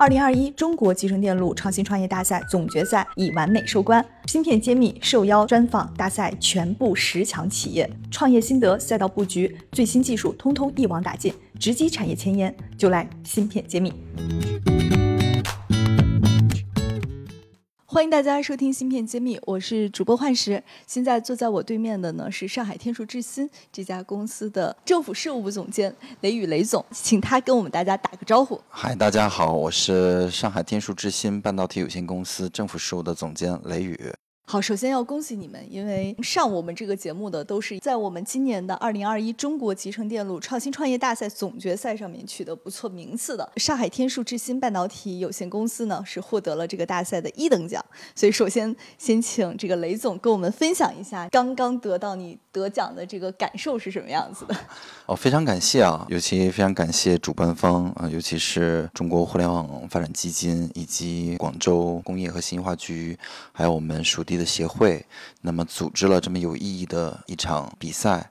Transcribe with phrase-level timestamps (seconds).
[0.00, 13.92] 二零二一中国集成电路创新创业大赛总决赛已完美收官，芯片揭秘受邀专访大赛全部十强企业，创业心得、赛道布局、最新技术，通通一网打尽，直击产业前沿，就来芯片揭秘。
[17.98, 20.62] 欢迎大家收听《芯片揭秘》，我是主播幻石。
[20.86, 28.60] 现在坐在我对面的呢是上海天数智新这家公司的政府事务部总监雷雨雷总，请他跟我们大家打个招呼。
[28.68, 33.98] 嗨，大家好，我是上海天数智新半导体有限公司政府事务的总监雷雨。
[34.50, 43.52] 好，首先要恭喜你们，因为上我们这个节目的都是在我们今年的二零二一中国集成电路创新创业大赛总决赛上面取得不错名次的。
[43.56, 47.84] 上海天数智新半导体有限公司呢是获得了这个大赛的一等奖。
[48.14, 54.56] 所以首先先请这个雷总跟我们分享一下刚刚得到你得奖的这个感受是什么样子的。
[55.06, 63.18] 哦，非常感谢啊，尤其非常感谢主办方啊，尤其是中国互联网发展基金以及广州工业和信息化局，
[63.52, 64.38] 还有我们属地。
[64.38, 65.04] 的协会，
[65.40, 68.30] 那么组织了这么有意义的一场比赛，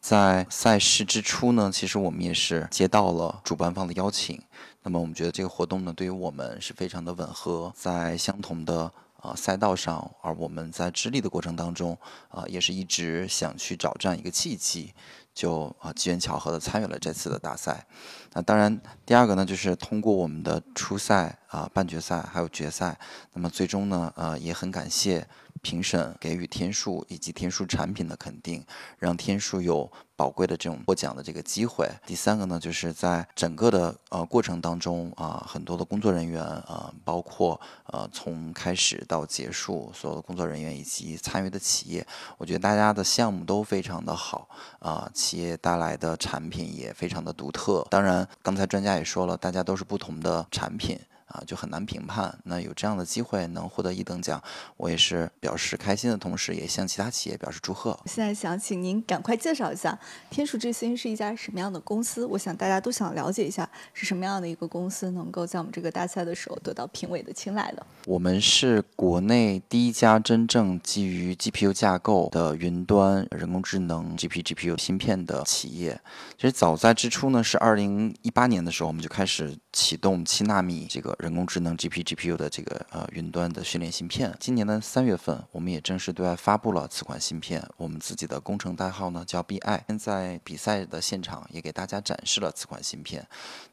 [0.00, 4.40] 在赛事之初呢，其实我们也是接到了主办方的邀请，
[4.84, 8.88] 那么我们觉得这个活动呢，对于我们是非常的吻合，在相同的
[9.18, 14.94] 啊赛道上，而我们在致力的过程当中，啊，也是一直想去找这样一个契机。
[15.38, 17.86] 就啊机缘巧合的参与了这次的大赛，
[18.32, 22.98] 那当然第二个呢，就是通过我们的初赛啊、半决赛还有决赛，
[23.34, 25.24] 那么最终呢，呃也很感谢
[25.62, 28.66] 评审给予天数以及天数产品的肯定，
[28.98, 29.88] 让天数有。
[30.18, 31.88] 宝贵的这种获奖的这个机会。
[32.04, 42.04] 第三个呢，就是在整个的呃过程当中啊，很多的工作人员啊，包括呃从开始到结束，所有的工作人员以及参与的企业，
[42.36, 44.48] 我觉得大家的项目都非常的好
[44.80, 47.86] 啊，业带来的产品也非常的独特。
[47.90, 50.98] 当然，刚才专家也说了，大家都是不同的产品。
[51.28, 52.36] 啊，就很难评判。
[52.44, 54.42] 那有这样的机会能获得一等奖，
[54.76, 57.98] 我也是表示开心的同时，也向其他企业表示祝贺。
[58.06, 59.98] 现在想请您赶快介绍一下
[60.30, 62.24] 天数之星是一家什么样的公司？
[62.26, 67.86] 我想大家都想了解一下是什么样的一个公司，能够在我们这个大赛的时候得到评委的青睐的。
[68.06, 76.00] 我们是国内第一家真正基于 GPU 架构的云端人工智能 GP GPU 芯片的企业。
[76.36, 81.14] 其实早在之初呢，是二零一八年的时候，我们就开始启动七纳米这个。
[81.20, 87.64] 人工智能 GP GPU 的这个呃云端的训练芯片，今年的三月份，我们也正式对外发布了此款芯片。
[87.76, 89.80] 我们自己的工程代号呢叫 BI。
[89.86, 93.24] 现在比赛的现场也给大家展示了此款芯片。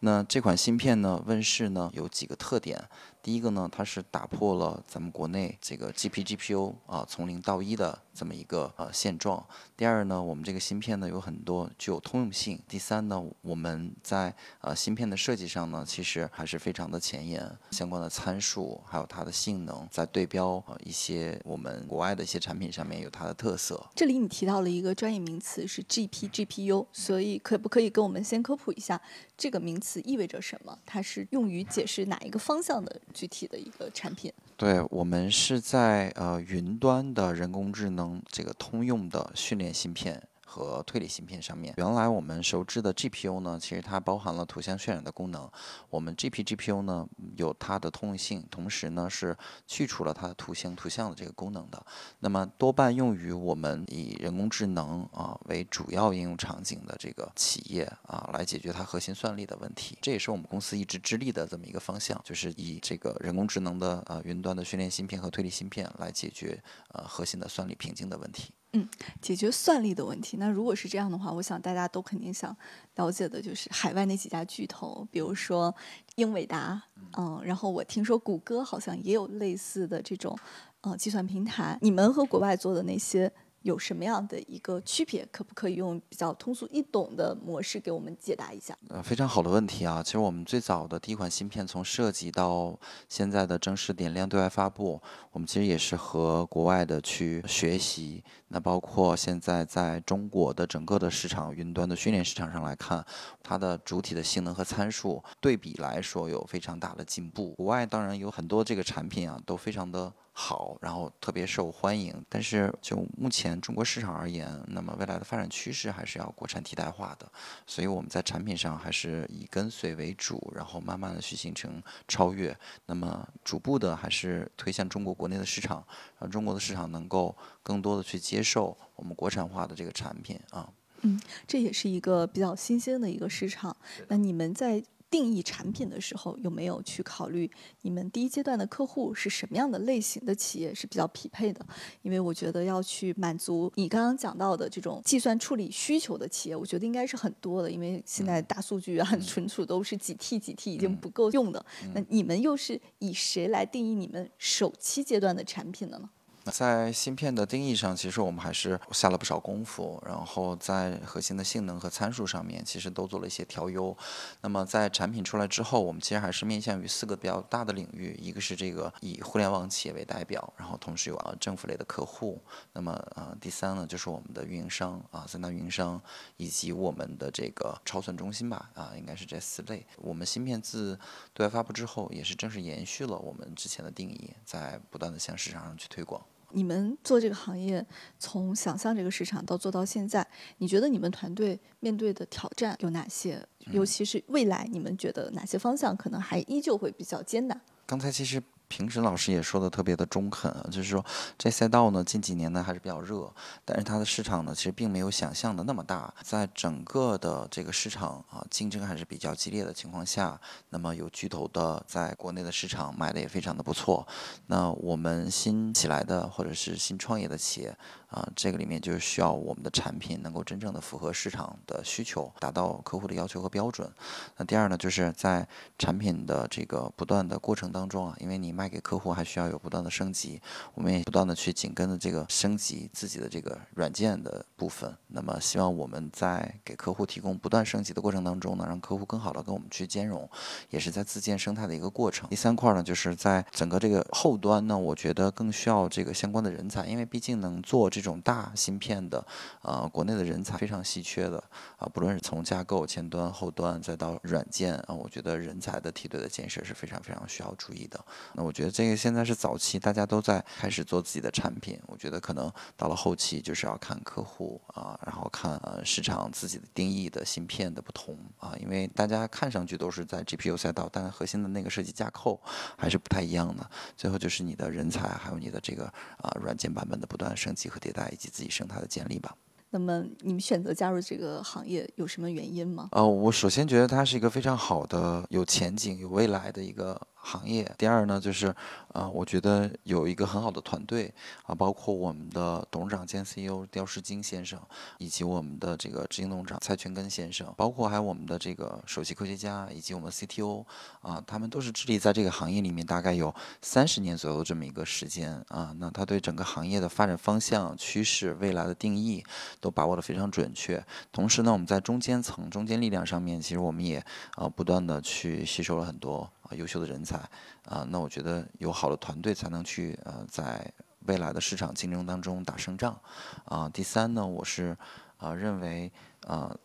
[0.00, 2.82] 那这款芯片呢问世呢有几个特点。
[3.22, 9.44] 第一个呢，它是打破了咱们国内这个 GP GPU 啊从零到一的这么一个呃现状。
[9.76, 12.60] 第二呢，我们这个芯片呢有很多具有通用性。
[12.68, 23.84] 第三呢，我们在呃芯片的设计上呢，其实还是非常的前沿，相关的参数还有它的性能，在对标呃一些我们国外的一些产品上面有它的特色。
[23.94, 29.00] 这里你提到了一个专业名词是 GP GPU，所以可不可以跟我们先科普一下
[29.36, 30.78] 这个名词意味着什么？
[30.86, 32.92] 它是用于解释哪一个方向的？
[33.12, 40.22] 具体的一个产品，对我们是在呃云端的人工智能这个通用的训练芯片。
[40.52, 45.50] 和推理芯片上面，原来我们熟知的 GPU 呢，其实它包含了图像渲染的功能。
[45.88, 47.08] 我们 GP GPU 呢
[47.38, 49.34] 有它的通用性，同时呢是
[49.66, 51.82] 去除了它的图形图像的这个功能的。
[52.18, 59.96] 那么多半用于我们以人工智能啊为主要应用场景的这个企业啊，来解决它核心算力的问题。
[60.02, 68.52] 这也是我们公司一直致力的这么一个方向，就是以这个人工智能的呃云端的训练芯片和推理芯片来解决呃核心的算力瓶颈的问题。
[68.72, 68.88] 嗯，
[69.20, 70.36] 解决算力的问题。
[70.38, 72.56] 那如果是这样的话，我想大家都肯定想
[72.96, 75.74] 了解的就是海外那几家巨头，比如说
[76.16, 76.82] 英伟达，
[77.16, 80.38] 嗯，然后我听说谷歌好像也有类似的这种
[80.80, 81.78] 呃计算平台。
[81.80, 83.32] 你们和国外做的那些。
[83.62, 85.26] 有什么样的一个区别？
[85.32, 88.76] 可不可以用比较通俗易懂的模式给我们解答一下？
[88.88, 90.02] 呃，非常好的问题啊！
[90.02, 92.78] 其实我们最早的第一款芯片从设计到
[93.08, 95.00] 现在的正式点亮对外发布，
[95.30, 98.22] 我们其实也是和国外的去学习。
[98.48, 103.04] 那包括现在在中国的整个的市场云端的训练市场上来看，
[103.42, 107.52] 它的主体的性能和参数对比来说有非常大的进步。
[107.52, 110.12] 国外当然有很多这个产品啊，都非常的。
[110.34, 117.30] 好，然后特别受欢迎，但是就目前中国市场而言，那么未来的发展趋势还是要国产替代化的，
[117.66, 122.56] 所以我们在产品上还是以跟随为主，然后慢慢的去形成超越，
[122.86, 125.86] 那么逐步的还是推向中国国内的市场，
[126.18, 130.66] 让中国的市场能够更多的去接受我们国产化的这个产品啊。
[131.02, 133.76] 嗯，这也是一个比较新鲜的一个市场。
[134.08, 134.82] 那你们在
[135.12, 137.48] 定义产品的时候，有没有去考虑
[137.82, 141.64] 你们第一阶段的客户是什么样的类型的企业是比较匹配的？
[142.00, 147.70] 因为我觉得要去满足你刚刚讲到的这种计算处理需求的企业，我觉得应该是很多的。
[147.70, 151.62] 因为现在大数据啊，存储都是几 T 几 T 已经不够用的。
[151.92, 156.08] 那你们又是以谁来定义你们首期阶段的产品的呢？
[156.44, 163.96] 在芯片的定义上，其实我们还是下了不少功夫，然后在核心的性能和参数上面，其实都做了一些调优。
[164.40, 172.42] 那么在产品出来之后，我们其实还是面向于四个比较大的领域，一个是这个以互联网企业为代表，然后同时有啊政府类的客户。
[172.72, 176.02] 那么呃第三呢，就是我们的运营商啊三大运营商，
[176.36, 179.86] 以及我们的这个超算中心吧啊应该是这四类。
[179.96, 180.98] 我们芯片自
[181.32, 186.20] 对外发布之后，也是正式延续了我们之前的定义，在不断的向市场上去推广。
[186.52, 187.84] 你们做这个行业，
[188.18, 190.26] 从想象这个市场到做到现在，
[190.58, 193.44] 你觉得你们团队面对的挑战有哪些？
[193.70, 197.60] 尤其是未来，你们觉得哪些方向可能还依旧会比较艰难？
[197.86, 198.42] 刚才其实。
[198.72, 201.04] 平时老师也说的特别的中肯啊，就是说
[201.36, 203.30] 这赛道呢近几年呢还是比较热，
[203.66, 210.40] 但是它的市场呢其实并没有想象的那么大，在整个的这个市场啊竞争还是比较激烈的情况下，
[210.70, 214.06] 那么有巨头的在国内的市场卖的也非常的不错，
[214.46, 217.76] 那我们新起来的或者是新创业的企业
[218.08, 223.92] 啊，这个里面就是需要我们的产品能够真正的符合市场的需求，达到客户的要求和标准。
[224.38, 225.46] 那第二呢，就是在
[225.78, 228.61] 产品的这个不断的过程当中啊，因为你卖。
[228.62, 230.40] 卖给客户还需要有不断的升级，
[230.74, 234.96] 我们也不断的去紧跟的这个升级自己的这个软件的部分。
[235.08, 240.30] 那么希望我们在给客户提供不断升级的过程当中呢，让客户更好的跟我们去兼容，
[240.70, 242.30] 也是在自建生态的一个过程。
[242.30, 249.26] 第三块呢，就是在整个这个后端呢，我觉得更需要这个相关的人才，因为毕竟能做这种大芯片的，
[249.62, 251.42] 呃，国内的人才非常稀缺的
[251.78, 257.98] 啊，不论是从架构前端、后端再到软件啊，我觉得人才的梯队的建设是非常非常需要注意的。
[258.34, 258.51] 那我。
[258.52, 261.80] 我觉得这个现在是早期，大家都在开始做自己的产品。
[261.86, 272.38] 我觉得可能到了后期，就是要看客户啊，然后看呃市场自己的定义的芯片的不同啊，因为大家看上去都是在 GPU 赛道，但核心的那个设计架构
[272.76, 273.66] 还是不太一样的。
[273.96, 275.86] 最后就是你的人才，还有你的这个
[276.18, 279.34] 啊软件版本的不断升级和迭代，以及自己生态的建立吧。
[279.70, 282.90] 那么你们选择加入这个行业有什么原因吗？
[282.92, 287.00] 呃，我首先觉得它是一个非常好的、有前景、有未来的一个。
[287.22, 287.72] 行业。
[287.78, 288.54] 第二呢，就是，
[288.88, 291.12] 呃，我觉得有一个很好的团队
[291.44, 294.60] 啊，包括我们的董事长兼 CEO 刁世金先生，
[294.98, 300.64] 以及我们的这个执行董事长蔡全根先生，包括还有我们的这个首席科学家以及我们 CTO
[301.00, 305.72] 啊，他们都是致力在这个行业里面大概有三十年左右这么一个时间啊。
[305.78, 309.24] 那他对整个行业的发展方向、趋势、未来的定义
[309.60, 310.84] 都把握的非常准确。
[311.12, 314.04] 同时呢，我们在中间层、中间力量上面，其实我们也
[314.34, 316.28] 啊不断的去吸收了很多。
[316.54, 317.16] 优秀的人才
[317.64, 320.72] 啊，那我觉得有好的团队才能去呃，在
[321.06, 322.98] 未来的市场竞争当中打胜仗
[323.44, 323.68] 啊。
[323.68, 324.76] 第三呢，我是
[325.16, 325.90] 啊认为
[326.26, 326.56] 啊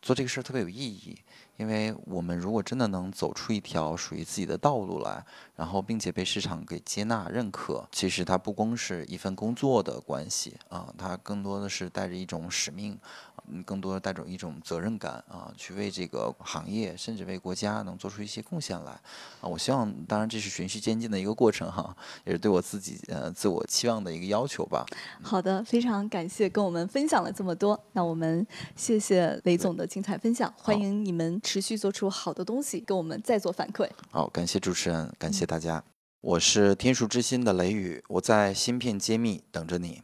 [0.00, 1.18] 做这个事儿特别有意义，
[1.56, 5.24] 因为我们如果真的能走出一条属于自己的道路来，
[5.56, 12.98] 然后并且被市场给接纳认可，其实它不光是一份工作的关系啊，它更多的是带着一种使命。
[13.46, 19.42] 嗯，更多的带着一种责任感啊，去为这个行业，甚至为国家能做出一些贡献来啊。
[19.42, 24.86] 我希望，当然这是循序渐进的一个过程哈，也是对我自己呃自我期望的一个要求吧。
[25.20, 33.88] 好的，非常感谢跟我们分享了这么多，那我们谢谢雷总的精彩分享，欢迎你们持续做出好的东西，跟我们再做反馈。
[34.10, 35.84] 好，感谢主持人，感谢大家。
[36.22, 40.02] 我是天数之心的雷雨，我在芯片揭秘等着你。